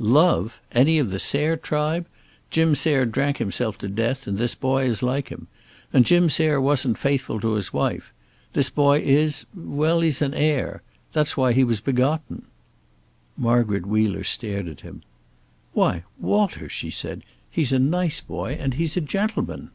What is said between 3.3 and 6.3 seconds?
himself to death, and this boy is like him. And Jim